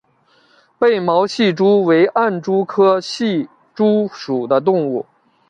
[0.79, 5.05] 被毛隙蛛为暗蛛科隙蛛属的动物。